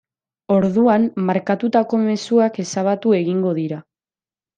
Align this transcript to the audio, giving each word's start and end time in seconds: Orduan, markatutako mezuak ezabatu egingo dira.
Orduan, 0.53 1.03
markatutako 1.27 1.99
mezuak 2.05 2.57
ezabatu 2.65 3.13
egingo 3.19 3.53
dira. 3.61 3.79